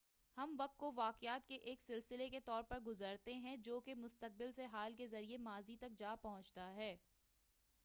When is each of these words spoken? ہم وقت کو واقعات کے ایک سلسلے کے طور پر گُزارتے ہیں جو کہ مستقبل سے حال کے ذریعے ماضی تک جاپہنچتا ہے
ہم 0.37 0.55
وقت 0.59 0.77
کو 0.77 0.91
واقعات 0.95 1.47
کے 1.47 1.55
ایک 1.55 1.81
سلسلے 1.81 2.29
کے 2.29 2.39
طور 2.39 2.63
پر 2.63 2.79
گُزارتے 2.85 3.33
ہیں 3.35 3.55
جو 3.57 3.79
کہ 3.79 3.95
مستقبل 3.95 4.51
سے 4.51 4.65
حال 4.65 4.93
کے 4.93 5.07
ذریعے 5.07 5.37
ماضی 5.39 5.75
تک 5.75 5.97
جاپہنچتا 5.97 6.73
ہے 6.75 6.95